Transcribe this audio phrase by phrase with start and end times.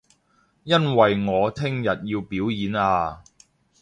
[0.03, 0.03] 因
[0.95, 3.21] 為我聽日要表演啊